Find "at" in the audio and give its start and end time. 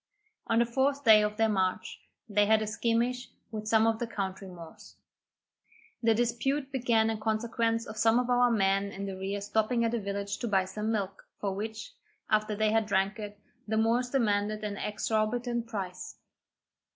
9.85-9.93